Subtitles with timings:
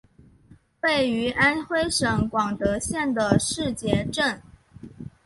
[0.81, 4.41] 位于安徽省广德县的誓节镇。